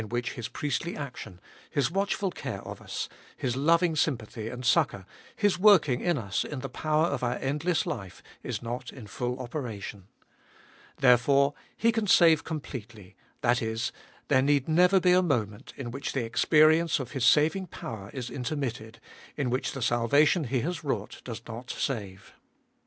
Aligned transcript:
252 0.01 0.01
cbe 0.01 0.09
Ibolicst 0.09 0.25
of 0.25 0.33
BU 0.33 0.33
which 0.33 0.35
His 0.35 0.49
priestly 0.81 0.97
action, 0.97 1.41
His 1.69 1.91
watchful 1.91 2.31
care 2.31 2.61
of 2.63 2.81
us, 2.81 3.07
His 3.37 3.55
loving 3.55 3.95
sympathy 3.95 4.49
and 4.49 4.65
succour, 4.65 5.05
His 5.35 5.59
working 5.59 6.01
in 6.01 6.17
us 6.17 6.43
in 6.43 6.61
the 6.61 6.69
power 6.69 7.05
of 7.05 7.21
our 7.21 7.35
endless 7.35 7.85
life, 7.85 8.23
is 8.41 8.63
not 8.63 8.91
in 8.91 9.05
full 9.05 9.39
operation. 9.39 10.07
Therefore 10.97 11.53
He 11.77 11.91
can 11.91 12.07
save 12.07 12.43
completely, 12.43 13.15
that 13.41 13.61
is, 13.61 13.91
there 14.27 14.41
need 14.41 14.67
never 14.67 14.99
be 14.99 15.11
a 15.11 15.21
moment 15.21 15.71
in 15.77 15.91
which 15.91 16.13
the 16.13 16.25
experience 16.25 16.99
of 16.99 17.11
His 17.11 17.23
saving 17.23 17.67
power 17.67 18.09
is 18.11 18.31
intermitted, 18.31 18.99
in 19.37 19.51
which 19.51 19.73
the 19.73 19.83
salvation 19.83 20.45
He 20.45 20.61
has 20.61 20.83
wrought 20.83 21.21
does 21.23 21.43
not 21.47 21.69
save. 21.69 22.33